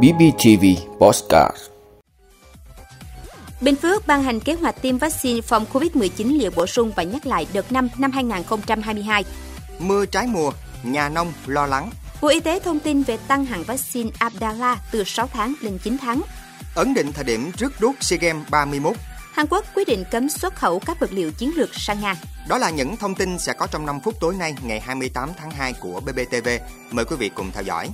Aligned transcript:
BBTV 0.00 0.64
Postcard 0.98 1.56
Bình 3.60 3.76
Phước 3.76 4.06
ban 4.06 4.22
hành 4.22 4.40
kế 4.40 4.54
hoạch 4.54 4.82
tiêm 4.82 4.98
vaccine 4.98 5.40
phòng 5.40 5.66
COVID-19 5.72 6.38
liều 6.38 6.50
bổ 6.56 6.66
sung 6.66 6.92
và 6.96 7.02
nhắc 7.02 7.26
lại 7.26 7.46
đợt 7.52 7.72
5 7.72 7.88
năm 7.98 8.12
2022. 8.12 9.24
Mưa 9.78 10.06
trái 10.06 10.26
mùa, 10.26 10.52
nhà 10.82 11.08
nông 11.08 11.32
lo 11.46 11.66
lắng. 11.66 11.90
Bộ 12.20 12.28
Y 12.28 12.40
tế 12.40 12.60
thông 12.60 12.80
tin 12.80 13.02
về 13.02 13.18
tăng 13.28 13.44
hạn 13.44 13.62
vaccine 13.62 14.10
Abdala 14.18 14.78
từ 14.90 15.04
6 15.04 15.28
tháng 15.32 15.54
lên 15.60 15.78
9 15.78 15.96
tháng. 16.00 16.22
Ấn 16.74 16.94
định 16.94 17.12
thời 17.12 17.24
điểm 17.24 17.52
trước 17.52 17.72
đốt 17.80 17.94
SEA 18.00 18.18
Games 18.18 18.48
31. 18.50 18.96
Hàn 19.32 19.46
Quốc 19.46 19.64
quyết 19.74 19.88
định 19.88 20.04
cấm 20.10 20.28
xuất 20.28 20.54
khẩu 20.56 20.78
các 20.78 21.00
vật 21.00 21.12
liệu 21.12 21.32
chiến 21.32 21.52
lược 21.56 21.74
sang 21.74 22.00
Nga. 22.00 22.16
Đó 22.48 22.58
là 22.58 22.70
những 22.70 22.96
thông 22.96 23.14
tin 23.14 23.38
sẽ 23.38 23.52
có 23.52 23.66
trong 23.66 23.86
5 23.86 24.00
phút 24.00 24.14
tối 24.20 24.34
nay 24.34 24.54
ngày 24.62 24.80
28 24.80 25.30
tháng 25.38 25.50
2 25.50 25.72
của 25.72 26.00
BBTV. 26.00 26.48
Mời 26.90 27.04
quý 27.04 27.16
vị 27.16 27.28
cùng 27.28 27.50
theo 27.52 27.62
dõi. 27.62 27.88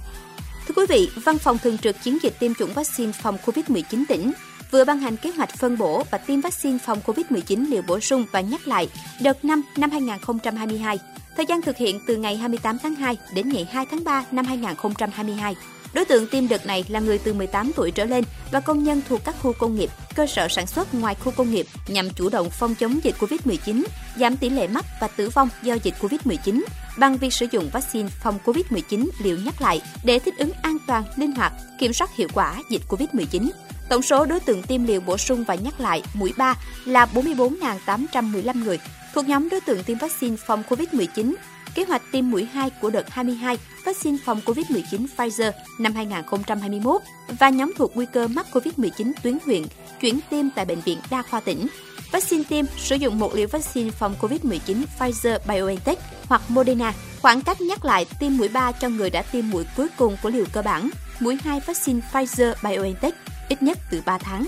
Quý 0.78 0.86
vị, 0.88 1.10
Văn 1.24 1.38
phòng 1.38 1.58
Thường 1.58 1.78
trực 1.78 2.02
Chiến 2.02 2.18
dịch 2.22 2.34
tiêm 2.38 2.54
chủng 2.54 2.72
vaccine 2.72 3.12
phòng 3.12 3.36
COVID-19 3.44 4.04
tỉnh 4.08 4.32
vừa 4.70 4.84
ban 4.84 4.98
hành 4.98 5.16
kế 5.16 5.30
hoạch 5.30 5.56
phân 5.56 5.78
bổ 5.78 6.02
và 6.10 6.18
tiêm 6.18 6.40
vaccine 6.40 6.78
phòng 6.78 7.00
COVID-19 7.06 7.70
liều 7.70 7.82
bổ 7.82 8.00
sung 8.00 8.26
và 8.32 8.40
nhắc 8.40 8.68
lại 8.68 8.88
đợt 9.22 9.44
5 9.44 9.62
năm 9.76 9.90
2022. 9.90 10.98
Thời 11.36 11.46
gian 11.46 11.62
thực 11.62 11.76
hiện 11.76 12.00
từ 12.06 12.16
ngày 12.16 12.36
28 12.36 12.78
tháng 12.82 12.94
2 12.94 13.16
đến 13.34 13.48
ngày 13.48 13.68
2 13.72 13.86
tháng 13.90 14.04
3 14.04 14.24
năm 14.30 14.44
2022. 14.44 15.56
Đối 15.92 16.04
tượng 16.04 16.26
tiêm 16.26 16.48
đợt 16.48 16.66
này 16.66 16.84
là 16.88 17.00
người 17.00 17.18
từ 17.18 17.32
18 17.32 17.72
tuổi 17.76 17.90
trở 17.90 18.04
lên 18.04 18.24
và 18.50 18.60
công 18.60 18.84
nhân 18.84 19.02
thuộc 19.08 19.24
các 19.24 19.34
khu 19.42 19.52
công 19.52 19.74
nghiệp, 19.74 19.90
cơ 20.14 20.26
sở 20.26 20.48
sản 20.48 20.66
xuất 20.66 20.94
ngoài 20.94 21.14
khu 21.14 21.32
công 21.36 21.50
nghiệp 21.50 21.66
nhằm 21.88 22.10
chủ 22.10 22.28
động 22.28 22.50
phòng 22.50 22.74
chống 22.74 23.00
dịch 23.02 23.14
COVID-19, 23.18 23.84
giảm 24.16 24.36
tỷ 24.36 24.50
lệ 24.50 24.66
mắc 24.68 24.84
và 25.00 25.08
tử 25.08 25.28
vong 25.28 25.48
do 25.62 25.74
dịch 25.82 25.94
COVID-19 26.00 26.62
bằng 26.98 27.16
việc 27.16 27.32
sử 27.32 27.46
dụng 27.50 27.70
vaccine 27.72 28.08
phòng 28.08 28.38
COVID-19 28.44 29.08
liều 29.22 29.36
nhắc 29.36 29.62
lại 29.62 29.80
để 30.04 30.18
thích 30.18 30.34
ứng 30.38 30.52
an 30.62 30.76
toàn, 30.86 31.04
linh 31.16 31.32
hoạt, 31.32 31.52
kiểm 31.78 31.92
soát 31.92 32.16
hiệu 32.16 32.28
quả 32.34 32.54
dịch 32.70 32.82
COVID-19. 32.88 33.50
Tổng 33.88 34.02
số 34.02 34.26
đối 34.26 34.40
tượng 34.40 34.62
tiêm 34.62 34.84
liều 34.84 35.00
bổ 35.00 35.16
sung 35.16 35.44
và 35.44 35.54
nhắc 35.54 35.80
lại 35.80 36.02
mũi 36.14 36.32
3 36.36 36.54
là 36.84 37.06
44.815 37.14 38.64
người, 38.64 38.78
thuộc 39.14 39.28
nhóm 39.28 39.48
đối 39.48 39.60
tượng 39.60 39.84
tiêm 39.84 39.98
vaccine 39.98 40.36
phòng 40.36 40.62
COVID-19 40.68 41.34
kế 41.74 41.84
hoạch 41.84 42.02
tiêm 42.12 42.30
mũi 42.30 42.44
2 42.44 42.70
của 42.70 42.90
đợt 42.90 43.10
22 43.10 43.58
vaccine 43.84 44.18
phòng 44.24 44.40
COVID-19 44.44 45.06
Pfizer 45.16 45.52
năm 45.78 45.94
2021 45.94 47.02
và 47.38 47.48
nhóm 47.48 47.72
thuộc 47.76 47.96
nguy 47.96 48.06
cơ 48.12 48.28
mắc 48.28 48.46
COVID-19 48.52 49.12
tuyến 49.22 49.38
huyện 49.46 49.62
chuyển 50.00 50.20
tiêm 50.30 50.50
tại 50.50 50.64
bệnh 50.64 50.80
viện 50.80 50.98
đa 51.10 51.22
khoa 51.22 51.40
tỉnh. 51.40 51.66
Vaccine 52.12 52.44
tiêm 52.48 52.64
sử 52.76 52.96
dụng 52.96 53.18
một 53.18 53.34
liều 53.34 53.48
vaccine 53.48 53.90
phòng 53.90 54.14
COVID-19 54.20 54.82
Pfizer 54.98 55.38
BioNTech 55.48 55.98
hoặc 56.28 56.42
Moderna. 56.48 56.94
Khoảng 57.22 57.40
cách 57.40 57.60
nhắc 57.60 57.84
lại 57.84 58.06
tiêm 58.20 58.36
mũi 58.36 58.48
3 58.48 58.72
cho 58.72 58.88
người 58.88 59.10
đã 59.10 59.22
tiêm 59.22 59.50
mũi 59.50 59.64
cuối 59.76 59.86
cùng 59.96 60.16
của 60.22 60.30
liều 60.30 60.44
cơ 60.52 60.62
bản, 60.62 60.90
mũi 61.20 61.38
2 61.44 61.60
vaccine 61.66 62.00
Pfizer 62.12 62.54
BioNTech 62.62 63.14
ít 63.48 63.62
nhất 63.62 63.78
từ 63.90 64.02
3 64.06 64.18
tháng. 64.18 64.46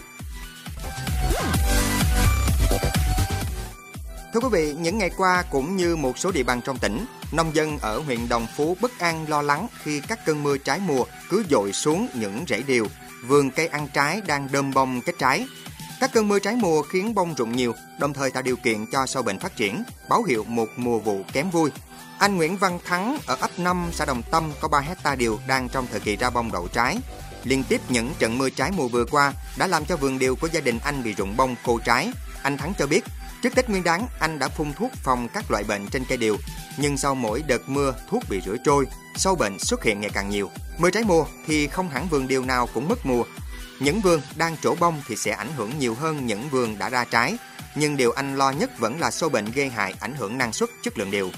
Thưa 4.33 4.41
quý 4.41 4.48
vị, 4.53 4.75
những 4.81 4.98
ngày 4.98 5.11
qua 5.17 5.45
cũng 5.50 5.77
như 5.77 5.97
một 5.97 6.19
số 6.19 6.31
địa 6.31 6.42
bàn 6.42 6.61
trong 6.64 6.78
tỉnh, 6.78 7.06
nông 7.33 7.55
dân 7.55 7.78
ở 7.78 7.98
huyện 7.98 8.28
Đồng 8.28 8.47
Phú 8.56 8.77
bất 8.81 8.98
an 8.98 9.28
lo 9.28 9.42
lắng 9.42 9.67
khi 9.83 10.00
các 10.00 10.27
cơn 10.27 10.42
mưa 10.42 10.59
trái 10.59 10.81
mùa 10.86 11.05
cứ 11.31 11.45
dội 11.50 11.73
xuống 11.73 12.09
những 12.14 12.45
rễ 12.48 12.62
điều, 12.62 12.86
vườn 13.27 13.51
cây 13.51 13.67
ăn 13.67 13.89
trái 13.95 14.20
đang 14.27 14.48
đơm 14.53 14.75
bông 14.75 15.01
kết 15.01 15.12
trái. 15.19 15.47
Các 16.01 16.12
cơn 16.12 16.28
mưa 16.28 16.39
trái 16.39 16.56
mùa 16.56 16.83
khiến 16.83 17.14
bông 17.14 17.34
rụng 17.34 17.56
nhiều, 17.56 17.75
đồng 17.98 18.12
thời 18.12 18.31
tạo 18.31 18.42
điều 18.42 18.56
kiện 18.56 18.86
cho 18.92 19.06
sâu 19.06 19.23
bệnh 19.23 19.39
phát 19.39 19.56
triển, 19.56 19.83
báo 20.08 20.23
hiệu 20.23 20.45
một 20.45 20.69
mùa 20.77 20.98
vụ 20.98 21.23
kém 21.33 21.51
vui. 21.51 21.70
Anh 22.19 22.36
Nguyễn 22.36 22.56
Văn 22.56 22.78
Thắng 22.84 23.19
ở 23.27 23.36
ấp 23.41 23.51
5 23.58 23.91
xã 23.92 24.05
Đồng 24.05 24.23
Tâm 24.31 24.53
có 24.61 24.69
3 24.69 24.81
hecta 24.81 25.14
điều 25.14 25.39
đang 25.47 25.69
trong 25.69 25.86
thời 25.91 26.01
kỳ 26.01 26.17
ra 26.17 26.31
bông 26.31 26.53
đậu 26.53 26.69
trái. 26.69 26.98
Liên 27.45 27.64
tiếp 27.69 27.81
những 27.89 28.14
trận 28.19 28.39
mưa 28.39 28.51
trái 28.51 28.70
mùa 28.77 28.89
vừa 28.89 29.05
qua 29.05 29.33
đã 29.58 29.67
làm 29.67 29.84
cho 29.84 29.97
vườn 29.97 30.19
điều 30.19 30.36
của 30.36 30.48
gia 30.53 30.61
đình 30.61 30.78
anh 30.84 31.03
bị 31.03 31.12
rụng 31.12 31.36
bông 31.36 31.56
khô 31.64 31.78
trái. 31.84 32.11
Anh 32.42 32.56
Thắng 32.56 32.73
cho 32.78 32.86
biết 32.86 33.05
Trước 33.42 33.55
Tết 33.55 33.70
Nguyên 33.70 33.84
đán, 33.84 34.06
anh 34.18 34.39
đã 34.39 34.48
phun 34.48 34.73
thuốc 34.73 34.90
phòng 35.02 35.28
các 35.28 35.51
loại 35.51 35.64
bệnh 35.64 35.86
trên 35.86 36.05
cây 36.05 36.18
điều, 36.18 36.36
nhưng 36.77 36.96
sau 36.96 37.14
mỗi 37.14 37.42
đợt 37.42 37.68
mưa, 37.68 37.95
thuốc 38.08 38.23
bị 38.30 38.40
rửa 38.46 38.56
trôi, 38.64 38.86
sâu 39.17 39.34
bệnh 39.34 39.58
xuất 39.58 39.84
hiện 39.84 40.01
ngày 40.01 40.11
càng 40.14 40.30
nhiều. 40.30 40.51
Mưa 40.78 40.90
trái 40.90 41.02
mùa 41.06 41.24
thì 41.46 41.67
không 41.67 41.89
hẳn 41.89 42.08
vườn 42.08 42.29
điều 42.29 42.45
nào 42.45 42.68
cũng 42.74 42.89
mất 42.89 43.06
mùa. 43.06 43.24
Những 43.80 44.00
vườn 44.00 44.20
đang 44.36 44.56
trổ 44.62 44.74
bông 44.74 45.02
thì 45.08 45.17
sẽ 45.17 45.30
ảnh 45.30 45.52
hưởng 45.56 45.79
nhiều 45.79 45.95
hơn 45.95 46.27
những 46.27 46.48
vườn 46.48 46.79
đã 46.79 46.89
ra 46.89 47.05
trái, 47.05 47.36
nhưng 47.74 47.96
điều 47.96 48.12
anh 48.12 48.36
lo 48.36 48.50
nhất 48.50 48.79
vẫn 48.79 49.00
là 49.00 49.11
sâu 49.11 49.29
bệnh 49.29 49.45
gây 49.45 49.68
hại 49.68 49.95
ảnh 50.00 50.14
hưởng 50.14 50.39
năng 50.39 50.52
suất 50.52 50.70
chất 50.83 50.98
lượng 50.98 51.11
điều. 51.11 51.30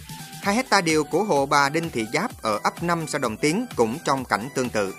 Hai 0.43 0.55
hecta 0.55 0.81
điều 0.81 1.05
của 1.05 1.25
hộ 1.25 1.47
bà 1.47 1.69
Đinh 1.69 1.91
Thị 1.91 2.07
Giáp 2.13 2.43
ở 2.43 2.59
ấp 2.63 2.83
5 2.83 3.07
xã 3.09 3.19
Đồng 3.19 3.37
Tiến 3.37 3.67
cũng 3.77 3.99
trong 4.05 4.25
cảnh 4.25 4.49
tương 4.55 4.71
tự. 4.71 4.95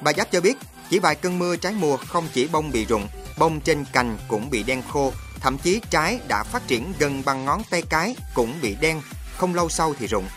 Bà 0.00 0.12
Giáp 0.12 0.30
cho 0.32 0.40
biết, 0.40 0.56
chỉ 0.90 0.98
vài 0.98 1.14
cơn 1.14 1.38
mưa 1.38 1.56
trái 1.56 1.72
mùa 1.72 1.96
không 1.96 2.28
chỉ 2.32 2.48
bông 2.52 2.70
bị 2.70 2.84
rụng, 2.84 3.08
bông 3.38 3.60
trên 3.60 3.84
cành 3.92 4.18
cũng 4.28 4.50
bị 4.50 4.62
đen 4.62 4.82
khô, 4.92 5.12
Thậm 5.40 5.58
chí 5.58 5.80
trái 5.90 6.20
đã 6.28 6.42
phát 6.42 6.66
triển 6.66 6.92
gần 6.98 7.22
bằng 7.24 7.44
ngón 7.44 7.62
tay 7.70 7.82
cái 7.82 8.16
cũng 8.34 8.54
bị 8.62 8.76
đen, 8.80 9.02
không 9.36 9.54
lâu 9.54 9.68
sau 9.68 9.94
thì 9.98 10.06
rụng. 10.06 10.28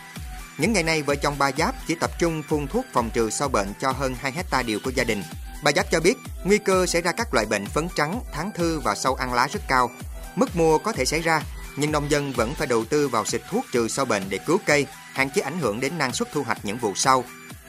Những 0.58 0.72
ngày 0.72 0.82
này, 0.82 1.02
vợ 1.02 1.14
chồng 1.14 1.34
bà 1.38 1.50
Giáp 1.58 1.74
chỉ 1.86 1.94
tập 1.94 2.10
trung 2.18 2.42
phun 2.48 2.66
thuốc 2.66 2.84
phòng 2.92 3.10
trừ 3.10 3.30
sâu 3.30 3.48
bệnh 3.48 3.72
cho 3.80 3.92
hơn 3.92 4.14
2 4.20 4.32
hecta 4.32 4.62
điều 4.62 4.78
của 4.84 4.90
gia 4.90 5.04
đình. 5.04 5.22
Bà 5.64 5.72
Giáp 5.72 5.90
cho 5.90 6.00
biết, 6.00 6.14
nguy 6.44 6.58
cơ 6.58 6.86
xảy 6.86 7.02
ra 7.02 7.12
các 7.12 7.34
loại 7.34 7.46
bệnh 7.46 7.66
phấn 7.66 7.88
trắng, 7.96 8.20
tháng 8.32 8.50
thư 8.54 8.80
và 8.80 8.94
sâu 8.94 9.14
ăn 9.14 9.34
lá 9.34 9.48
rất 9.52 9.60
cao. 9.68 9.90
Mất 10.36 10.56
mùa 10.56 10.78
có 10.78 10.92
thể 10.92 11.04
xảy 11.04 11.20
ra, 11.20 11.42
nhưng 11.76 11.92
nông 11.92 12.10
dân 12.10 12.32
vẫn 12.32 12.54
phải 12.54 12.66
đầu 12.66 12.84
tư 12.84 13.08
vào 13.08 13.24
xịt 13.24 13.42
thuốc 13.50 13.64
trừ 13.72 13.88
sâu 13.88 14.04
bệnh 14.04 14.22
để 14.28 14.38
cứu 14.46 14.58
cây, 14.66 14.86
hạn 15.12 15.30
chế 15.30 15.42
ảnh 15.42 15.58
hưởng 15.58 15.80
đến 15.80 15.98
năng 15.98 16.12
suất 16.12 16.32
thu 16.32 16.42
hoạch 16.42 16.64
những 16.64 16.78
vụ 16.78 16.92
sau. 16.94 17.24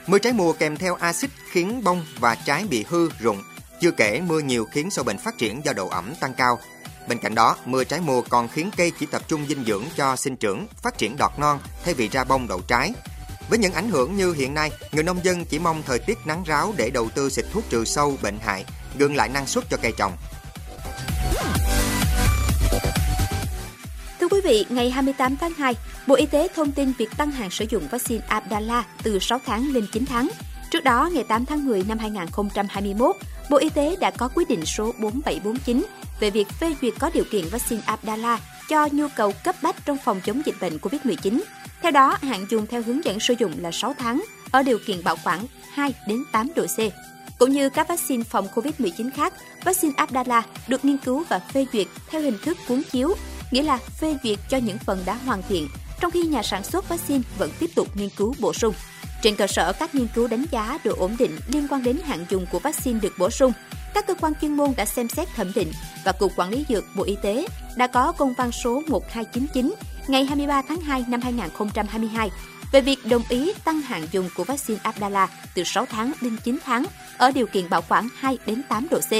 Mưa 0.06 0.18
trái 0.18 0.32
mùa 0.32 0.52
kèm 0.52 0.76
theo 0.76 0.94
axit 0.94 1.30
khiến 1.50 1.84
bông 1.84 2.06
và 2.18 2.34
trái 2.34 2.64
bị 2.70 2.84
hư, 2.88 3.08
rụng. 3.20 3.42
Chưa 3.80 3.90
kể 3.90 4.20
mưa 4.20 4.40
nhiều 4.40 4.64
khiến 4.72 4.90
sâu 4.90 5.04
bệnh 5.04 5.18
phát 5.18 5.38
triển 5.38 5.64
do 5.64 5.72
độ 5.72 5.88
ẩm 5.88 6.14
tăng 6.20 6.34
cao, 6.34 6.58
Bên 7.08 7.18
cạnh 7.18 7.34
đó, 7.34 7.56
mưa 7.64 7.84
trái 7.84 8.00
mùa 8.00 8.22
còn 8.28 8.48
khiến 8.48 8.70
cây 8.76 8.92
chỉ 9.00 9.06
tập 9.06 9.22
trung 9.28 9.46
dinh 9.48 9.64
dưỡng 9.64 9.84
cho 9.96 10.16
sinh 10.16 10.36
trưởng, 10.36 10.66
phát 10.82 10.98
triển 10.98 11.16
đọt 11.18 11.32
non 11.38 11.58
thay 11.84 11.94
vì 11.94 12.08
ra 12.08 12.24
bông 12.24 12.48
đậu 12.48 12.60
trái. 12.60 12.92
Với 13.48 13.58
những 13.58 13.72
ảnh 13.72 13.88
hưởng 13.88 14.16
như 14.16 14.32
hiện 14.32 14.54
nay, 14.54 14.70
người 14.92 15.02
nông 15.02 15.24
dân 15.24 15.44
chỉ 15.44 15.58
mong 15.58 15.82
thời 15.86 15.98
tiết 15.98 16.18
nắng 16.24 16.44
ráo 16.46 16.74
để 16.76 16.90
đầu 16.90 17.08
tư 17.14 17.30
xịt 17.30 17.44
thuốc 17.52 17.64
trừ 17.70 17.84
sâu, 17.84 18.16
bệnh 18.22 18.38
hại, 18.38 18.64
gương 18.98 19.16
lại 19.16 19.28
năng 19.28 19.46
suất 19.46 19.64
cho 19.70 19.76
cây 19.82 19.92
trồng. 19.98 20.12
Thưa 24.20 24.28
quý 24.28 24.40
vị, 24.44 24.66
ngày 24.68 24.90
28 24.90 25.36
tháng 25.36 25.52
2, 25.52 25.74
Bộ 26.06 26.14
Y 26.14 26.26
tế 26.26 26.48
thông 26.54 26.72
tin 26.72 26.92
việc 26.98 27.08
tăng 27.16 27.30
hạn 27.30 27.50
sử 27.50 27.66
dụng 27.70 27.88
vaccine 27.90 28.24
Abdala 28.28 28.84
từ 29.02 29.18
6 29.18 29.40
tháng 29.46 29.72
lên 29.72 29.86
9 29.92 30.06
tháng. 30.06 30.30
Trước 30.70 30.84
đó, 30.84 31.10
ngày 31.12 31.24
8 31.28 31.46
tháng 31.46 31.64
10 31.64 31.84
năm 31.88 31.98
2021, 31.98 33.16
Bộ 33.50 33.56
Y 33.56 33.68
tế 33.68 33.96
đã 34.00 34.10
có 34.10 34.28
quyết 34.34 34.48
định 34.48 34.66
số 34.66 34.92
4749 34.98 35.86
về 36.20 36.30
việc 36.30 36.48
phê 36.48 36.74
duyệt 36.82 36.94
có 36.98 37.10
điều 37.14 37.24
kiện 37.30 37.48
vaccine 37.48 37.82
Abdala 37.86 38.38
cho 38.68 38.88
nhu 38.92 39.06
cầu 39.16 39.32
cấp 39.44 39.56
bách 39.62 39.76
trong 39.84 39.98
phòng 40.04 40.20
chống 40.20 40.42
dịch 40.46 40.54
bệnh 40.60 40.76
COVID-19. 40.76 41.40
Theo 41.82 41.90
đó, 41.90 42.18
hạn 42.22 42.46
dùng 42.50 42.66
theo 42.66 42.82
hướng 42.82 43.04
dẫn 43.04 43.20
sử 43.20 43.34
dụng 43.38 43.52
là 43.58 43.70
6 43.72 43.94
tháng 43.98 44.24
ở 44.50 44.62
điều 44.62 44.78
kiện 44.86 45.04
bảo 45.04 45.16
quản 45.24 45.46
2 45.72 45.94
đến 46.06 46.24
8 46.32 46.48
độ 46.56 46.66
C. 46.66 46.78
Cũng 47.38 47.52
như 47.52 47.68
các 47.68 47.88
vaccine 47.88 48.24
phòng 48.24 48.48
COVID-19 48.54 49.10
khác, 49.16 49.34
vaccine 49.64 49.94
Abdala 49.96 50.42
được 50.68 50.84
nghiên 50.84 50.98
cứu 50.98 51.24
và 51.28 51.38
phê 51.38 51.66
duyệt 51.72 51.86
theo 52.10 52.20
hình 52.20 52.38
thức 52.42 52.58
cuốn 52.68 52.82
chiếu, 52.92 53.14
nghĩa 53.50 53.62
là 53.62 53.76
phê 53.76 54.16
duyệt 54.24 54.38
cho 54.48 54.56
những 54.56 54.78
phần 54.78 55.02
đã 55.04 55.14
hoàn 55.14 55.42
thiện, 55.48 55.68
trong 56.00 56.10
khi 56.10 56.22
nhà 56.22 56.42
sản 56.42 56.64
xuất 56.64 56.88
vaccine 56.88 57.22
vẫn 57.38 57.50
tiếp 57.58 57.70
tục 57.74 57.88
nghiên 57.96 58.08
cứu 58.16 58.34
bổ 58.38 58.52
sung. 58.52 58.74
Trên 59.22 59.36
cơ 59.36 59.46
sở 59.46 59.72
các 59.72 59.94
nghiên 59.94 60.08
cứu 60.14 60.26
đánh 60.26 60.44
giá 60.50 60.78
độ 60.84 60.94
ổn 60.98 61.16
định 61.18 61.38
liên 61.48 61.68
quan 61.70 61.82
đến 61.82 61.98
hạn 62.04 62.26
dùng 62.30 62.46
của 62.52 62.58
vaccine 62.58 63.00
được 63.00 63.14
bổ 63.18 63.30
sung, 63.30 63.52
các 63.94 64.06
cơ 64.06 64.14
quan 64.20 64.32
chuyên 64.40 64.56
môn 64.56 64.70
đã 64.76 64.84
xem 64.84 65.08
xét 65.08 65.28
thẩm 65.36 65.52
định 65.54 65.72
và 66.04 66.12
Cục 66.12 66.32
Quản 66.36 66.50
lý 66.50 66.64
Dược 66.68 66.84
Bộ 66.96 67.04
Y 67.04 67.16
tế 67.22 67.46
đã 67.76 67.86
có 67.86 68.12
công 68.12 68.34
văn 68.34 68.52
số 68.52 68.82
1299 68.88 69.74
ngày 70.08 70.24
23 70.24 70.62
tháng 70.68 70.80
2 70.80 71.04
năm 71.08 71.20
2022 71.20 72.30
về 72.72 72.80
việc 72.80 72.98
đồng 73.06 73.22
ý 73.28 73.52
tăng 73.64 73.80
hạn 73.80 74.06
dùng 74.12 74.28
của 74.36 74.44
vaccine 74.44 74.80
Abdala 74.82 75.28
từ 75.54 75.64
6 75.64 75.86
tháng 75.86 76.12
lên 76.20 76.36
9 76.44 76.58
tháng 76.64 76.84
ở 77.18 77.30
điều 77.30 77.46
kiện 77.46 77.70
bảo 77.70 77.82
quản 77.88 78.08
2 78.16 78.38
đến 78.46 78.62
8 78.68 78.86
độ 78.90 78.98
C. 78.98 79.12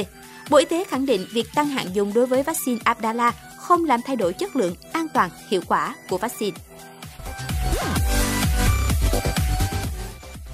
Bộ 0.49 0.57
Y 0.57 0.65
tế 0.65 0.83
khẳng 0.83 1.05
định 1.05 1.25
việc 1.33 1.47
tăng 1.55 1.67
hạn 1.67 1.87
dùng 1.93 2.13
đối 2.13 2.25
với 2.25 2.43
vaccine 2.43 2.79
Abdala 2.83 3.31
không 3.57 3.85
làm 3.85 3.99
thay 4.05 4.15
đổi 4.15 4.33
chất 4.33 4.55
lượng, 4.55 4.75
an 4.93 5.07
toàn, 5.13 5.29
hiệu 5.49 5.61
quả 5.67 5.95
của 6.09 6.17
vaccine. 6.17 6.57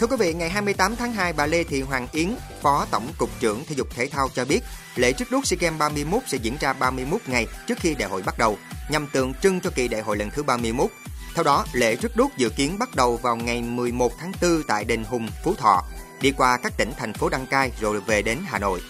Thưa 0.01 0.07
quý 0.07 0.15
vị, 0.19 0.33
ngày 0.33 0.50
28 0.50 0.95
tháng 0.95 1.13
2, 1.13 1.33
bà 1.33 1.45
Lê 1.45 1.63
Thị 1.63 1.81
Hoàng 1.81 2.07
Yến, 2.12 2.36
Phó 2.62 2.86
Tổng 2.92 3.07
cục 3.18 3.30
trưởng 3.39 3.65
Thể 3.65 3.75
dục 3.75 3.88
Thể 3.95 4.07
thao 4.07 4.30
cho 4.36 4.45
biết, 4.45 4.59
lễ 4.95 5.13
trước 5.13 5.31
đốt 5.31 5.45
SEA 5.45 5.57
Games 5.59 5.80
31 5.80 6.21
sẽ 6.27 6.38
diễn 6.42 6.57
ra 6.59 6.74
31 6.74 7.21
ngày 7.27 7.48
trước 7.68 7.77
khi 7.80 7.95
đại 7.95 8.09
hội 8.09 8.21
bắt 8.21 8.38
đầu, 8.38 8.57
nhằm 8.89 9.07
tượng 9.07 9.33
trưng 9.33 9.59
cho 9.59 9.69
kỳ 9.75 9.88
đại 9.88 10.01
hội 10.01 10.18
lần 10.18 10.30
thứ 10.30 10.44
31. 10.44 10.92
Theo 11.36 11.44
đó, 11.44 11.65
lễ 11.74 11.95
trước 11.95 12.15
đốt 12.15 12.31
dự 12.38 12.50
kiến 12.50 12.80
bắt 12.80 12.95
đầu 12.95 13.18
vào 13.18 13.36
ngày 13.36 13.62
11 13.62 14.12
tháng 14.19 14.31
4 14.42 14.63
tại 14.68 14.83
đền 14.83 15.03
Hùng, 15.03 15.27
Phú 15.44 15.53
Thọ, 15.57 15.83
đi 16.21 16.31
qua 16.31 16.57
các 16.57 16.74
tỉnh 16.77 16.92
thành 16.97 17.13
phố 17.13 17.30
đăng 17.30 17.47
cai 17.47 17.71
rồi 17.81 18.01
về 18.01 18.21
đến 18.21 18.38
Hà 18.45 18.59
Nội. 18.59 18.81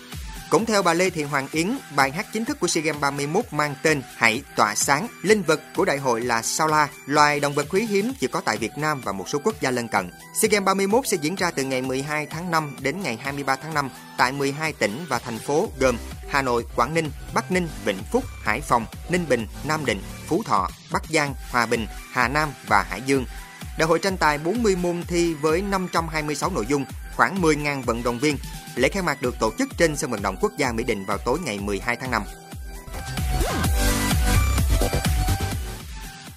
Cũng 0.52 0.66
theo 0.66 0.84
bà 0.84 0.94
Lê 0.94 1.10
Thị 1.10 1.24
Hoàng 1.24 1.48
Yến, 1.52 1.78
bài 1.96 2.12
hát 2.12 2.26
chính 2.34 2.46
thức 2.46 2.60
của 2.60 2.68
SEA 2.68 2.84
Games 2.84 3.02
31 3.02 3.46
mang 3.52 3.76
tên 3.84 4.02
Hãy 4.16 4.44
tỏa 4.56 4.76
sáng. 4.76 5.08
Linh 5.22 5.44
vật 5.44 5.62
của 5.76 5.86
đại 5.86 5.98
hội 5.98 6.22
là 6.22 6.42
sao 6.42 6.68
la, 6.68 6.88
loài 7.06 7.40
động 7.40 7.54
vật 7.54 7.66
quý 7.70 7.86
hiếm 7.86 8.14
chỉ 8.20 8.28
có 8.28 8.42
tại 8.42 8.58
Việt 8.58 8.72
Nam 8.78 9.02
và 9.04 9.12
một 9.12 9.30
số 9.30 9.40
quốc 9.44 9.62
gia 9.62 9.72
lân 9.72 9.88
cận. 9.88 10.12
SEA 10.42 10.50
Games 10.50 10.66
31 10.66 11.08
sẽ 11.08 11.18
diễn 11.22 11.36
ra 11.36 11.52
từ 11.52 11.64
ngày 11.64 11.82
12 11.82 12.26
tháng 12.26 12.52
5 12.52 12.76
đến 12.82 13.02
ngày 13.02 13.20
23 13.24 13.56
tháng 13.56 13.74
5 13.74 13.90
tại 14.18 14.32
12 14.32 14.74
tỉnh 14.74 15.06
và 15.10 15.20
thành 15.20 15.40
phố 15.40 15.70
gồm 15.80 15.98
Hà 16.30 16.42
Nội, 16.42 16.66
Quảng 16.76 16.94
Ninh, 16.94 17.12
Bắc 17.34 17.52
Ninh, 17.52 17.68
Vĩnh 17.86 18.04
Phúc, 18.12 18.24
Hải 18.44 18.62
Phòng, 18.62 18.86
Ninh 19.10 19.26
Bình, 19.30 19.48
Nam 19.64 19.86
Định, 19.86 20.02
Phú 20.28 20.44
Thọ, 20.46 20.70
Bắc 20.92 21.04
Giang, 21.10 21.34
Hòa 21.52 21.66
Bình, 21.66 21.88
Hà 22.12 22.28
Nam 22.28 22.50
và 22.68 22.86
Hải 22.90 23.02
Dương. 23.02 23.26
Đại 23.78 23.88
hội 23.88 24.00
tranh 24.00 24.18
tài 24.18 24.38
40 24.38 24.76
môn 24.76 25.04
thi 25.08 25.34
với 25.34 25.62
526 25.62 26.52
nội 26.56 26.66
dung, 26.70 26.86
khoảng 27.16 27.42
10.000 27.42 27.82
vận 27.82 28.04
động 28.04 28.20
viên. 28.20 28.38
Lễ 28.76 28.90
khai 28.90 29.04
mạc 29.04 29.22
được 29.22 29.40
tổ 29.40 29.52
chức 29.58 29.70
trên 29.78 29.96
sân 29.96 30.12
vận 30.12 30.22
động 30.22 30.36
quốc 30.42 30.52
gia 30.58 30.72
Mỹ 30.72 30.84
Đình 30.84 31.06
vào 31.06 31.18
tối 31.18 31.40
ngày 31.46 31.60
12 31.60 31.96
tháng 31.96 32.12
5. 32.12 32.24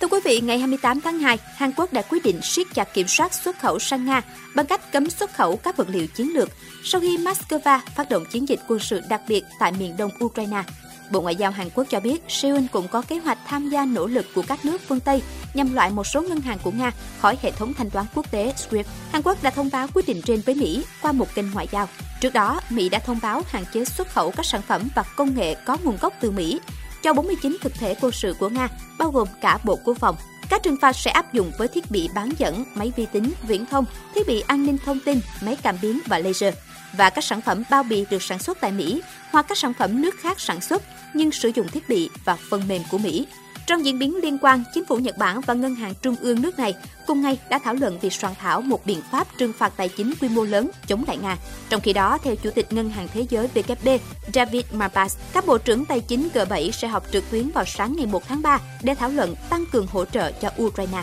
Thưa 0.01 0.09
quý 0.09 0.19
vị, 0.25 0.41
ngày 0.41 0.59
28 0.59 1.01
tháng 1.01 1.19
2, 1.19 1.39
Hàn 1.57 1.73
Quốc 1.77 1.93
đã 1.93 2.03
quyết 2.03 2.23
định 2.23 2.41
siết 2.43 2.67
chặt 2.75 2.95
kiểm 2.95 3.09
soát 3.09 3.35
xuất 3.35 3.59
khẩu 3.59 3.79
sang 3.79 4.05
Nga 4.05 4.23
bằng 4.55 4.67
cách 4.67 4.93
cấm 4.93 5.11
xuất 5.11 5.35
khẩu 5.35 5.57
các 5.57 5.77
vật 5.77 5.89
liệu 5.89 6.07
chiến 6.07 6.35
lược 6.35 6.49
sau 6.85 7.01
khi 7.01 7.19
Moscow 7.19 7.81
phát 7.95 8.09
động 8.11 8.25
chiến 8.31 8.49
dịch 8.49 8.61
quân 8.69 8.81
sự 8.81 9.01
đặc 9.09 9.21
biệt 9.29 9.45
tại 9.59 9.73
miền 9.73 9.97
đông 9.97 10.11
Ukraine. 10.25 10.63
Bộ 11.11 11.21
Ngoại 11.21 11.37
giao 11.37 11.51
Hàn 11.51 11.71
Quốc 11.75 11.87
cho 11.91 12.01
biết 12.01 12.23
Seoul 12.29 12.65
cũng 12.73 12.89
có 12.89 13.03
kế 13.03 13.19
hoạch 13.19 13.39
tham 13.47 13.69
gia 13.69 13.85
nỗ 13.85 14.07
lực 14.07 14.27
của 14.35 14.43
các 14.49 14.65
nước 14.65 14.81
phương 14.89 15.01
Tây 15.01 15.23
nhằm 15.55 15.75
loại 15.75 15.91
một 15.91 16.07
số 16.07 16.23
ngân 16.23 16.41
hàng 16.41 16.59
của 16.63 16.71
Nga 16.71 16.93
khỏi 17.21 17.39
hệ 17.43 17.51
thống 17.51 17.75
thanh 17.75 17.91
toán 17.91 18.07
quốc 18.15 18.31
tế 18.31 18.53
SWIFT. 18.57 18.85
Hàn 19.13 19.23
Quốc 19.23 19.43
đã 19.43 19.51
thông 19.51 19.71
báo 19.73 19.87
quyết 19.95 20.07
định 20.07 20.23
trên 20.23 20.41
với 20.41 20.55
Mỹ 20.55 20.85
qua 21.03 21.13
một 21.13 21.35
kênh 21.35 21.51
ngoại 21.51 21.69
giao. 21.73 21.89
Trước 22.21 22.33
đó, 22.33 22.61
Mỹ 22.71 22.89
đã 22.89 22.99
thông 22.99 23.19
báo 23.23 23.43
hạn 23.47 23.65
chế 23.73 23.85
xuất 23.85 24.09
khẩu 24.09 24.31
các 24.31 24.47
sản 24.47 24.63
phẩm 24.63 24.89
và 24.95 25.03
công 25.17 25.35
nghệ 25.35 25.55
có 25.55 25.77
nguồn 25.85 25.97
gốc 26.01 26.15
từ 26.21 26.31
Mỹ 26.31 26.61
cho 27.03 27.13
49 27.13 27.57
thực 27.61 27.75
thể 27.75 27.95
quân 28.01 28.13
sự 28.13 28.35
của 28.39 28.49
Nga, 28.49 28.69
bao 28.99 29.11
gồm 29.11 29.29
cả 29.41 29.59
Bộ 29.65 29.79
Quốc 29.85 29.99
phòng. 29.99 30.17
Các 30.51 30.63
trừng 30.63 30.77
phạt 30.81 30.93
sẽ 30.93 31.11
áp 31.11 31.33
dụng 31.33 31.53
với 31.59 31.69
thiết 31.69 31.91
bị 31.91 32.09
bán 32.15 32.31
dẫn, 32.39 32.65
máy 32.75 32.93
vi 32.97 33.07
tính, 33.13 33.33
viễn 33.49 33.67
thông, 33.67 33.85
thiết 34.15 34.27
bị 34.27 34.41
an 34.41 34.67
ninh 34.67 34.79
thông 34.85 35.01
tin, 35.05 35.21
máy 35.41 35.57
cảm 35.63 35.77
biến 35.83 36.01
và 36.07 36.19
laser 36.19 36.55
và 36.97 37.11
các 37.11 37.25
sản 37.25 37.41
phẩm 37.41 37.63
bao 37.71 37.83
bì 37.83 38.05
được 38.11 38.23
sản 38.23 38.39
xuất 38.39 38.59
tại 38.61 38.73
Mỹ 38.73 39.03
hoặc 39.31 39.47
các 39.49 39.59
sản 39.59 39.73
phẩm 39.79 40.03
nước 40.03 40.15
khác 40.21 40.41
sản 40.41 40.61
xuất 40.61 40.83
nhưng 41.15 41.33
sử 41.33 41.51
dụng 41.55 41.69
thiết 41.69 41.89
bị 41.89 42.11
và 42.25 42.37
phần 42.51 42.69
mềm 42.69 42.83
của 42.91 42.99
Mỹ. 42.99 43.27
Trong 43.67 43.85
diễn 43.85 43.99
biến 43.99 44.17
liên 44.23 44.39
quan, 44.39 44.65
chính 44.75 44.85
phủ 44.85 44.97
Nhật 44.97 45.19
Bản 45.19 45.41
và 45.41 45.55
Ngân 45.55 45.75
hàng 45.75 45.95
Trung 46.03 46.17
ương 46.21 46.43
nước 46.43 46.59
này 46.59 46.75
cùng 47.07 47.23
ngày 47.23 47.39
đã 47.51 47.59
thảo 47.59 47.75
luận 47.75 47.99
việc 47.99 48.13
soạn 48.13 48.35
thảo 48.41 48.61
một 48.61 48.87
biện 48.87 49.03
pháp 49.13 49.27
trừng 49.39 49.53
phạt 49.59 49.73
tài 49.77 49.89
chính 49.89 50.15
quy 50.21 50.29
mô 50.29 50.45
lớn 50.45 50.71
chống 50.87 51.05
lại 51.07 51.17
Nga. 51.17 51.37
Trong 51.69 51.81
khi 51.81 51.93
đó, 51.93 52.19
theo 52.23 52.37
Chủ 52.37 52.51
tịch 52.51 52.73
Ngân 52.73 52.91
hàng 52.91 53.09
Thế 53.15 53.27
giới 53.31 53.49
WB 53.55 53.99
David 54.35 54.65
Malpass, 54.73 55.19
các 55.33 55.47
bộ 55.47 55.59
trưởng 55.59 55.85
tài 55.85 56.01
chính 56.01 56.29
G7 56.35 56.71
sẽ 56.71 56.89
họp 56.89 57.13
trực 57.13 57.31
tuyến 57.31 57.51
vào 57.51 57.65
sáng 57.65 57.97
ngày 57.97 58.07
1 58.07 58.29
tháng 58.29 58.43
3 58.43 58.59
để 58.83 58.95
thảo 58.95 59.11
luận 59.11 59.35
tăng 59.51 59.65
cường 59.73 59.87
hỗ 59.87 60.05
trợ 60.05 60.33
cho 60.33 60.51
Ukraine. 60.63 61.03